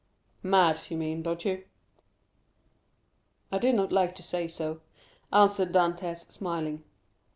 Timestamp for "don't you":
1.21-1.63